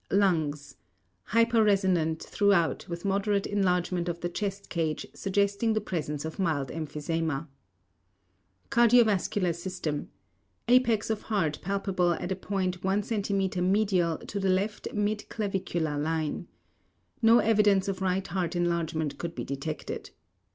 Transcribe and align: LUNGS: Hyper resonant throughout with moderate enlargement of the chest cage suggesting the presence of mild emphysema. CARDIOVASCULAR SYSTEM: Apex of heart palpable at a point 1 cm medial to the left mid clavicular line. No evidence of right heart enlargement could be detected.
LUNGS: 0.09 0.77
Hyper 1.25 1.63
resonant 1.63 2.23
throughout 2.23 2.89
with 2.89 3.05
moderate 3.05 3.45
enlargement 3.45 4.09
of 4.09 4.19
the 4.21 4.29
chest 4.29 4.67
cage 4.67 5.05
suggesting 5.13 5.73
the 5.73 5.79
presence 5.79 6.25
of 6.25 6.39
mild 6.39 6.69
emphysema. 6.69 7.47
CARDIOVASCULAR 8.71 9.53
SYSTEM: 9.53 10.09
Apex 10.67 11.11
of 11.11 11.21
heart 11.21 11.59
palpable 11.61 12.13
at 12.13 12.31
a 12.31 12.35
point 12.35 12.83
1 12.83 13.01
cm 13.03 13.61
medial 13.63 14.17
to 14.17 14.39
the 14.39 14.49
left 14.49 14.91
mid 14.91 15.29
clavicular 15.29 15.99
line. 15.99 16.47
No 17.21 17.37
evidence 17.37 17.87
of 17.87 18.01
right 18.01 18.25
heart 18.25 18.55
enlargement 18.55 19.19
could 19.19 19.35
be 19.35 19.43
detected. 19.43 20.09